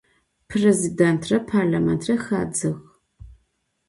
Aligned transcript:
Prêzidêntre 0.49 1.35
parlamêntre 1.49 2.13
xadzığ. 2.25 2.71